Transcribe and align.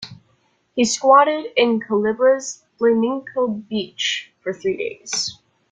He 0.73 0.83
squatted 0.85 1.51
in 1.55 1.79
Culebra's 1.79 2.63
Flamenco 2.79 3.47
Beach 3.49 4.33
for 4.41 4.51
three 4.51 4.75
days. 4.75 5.37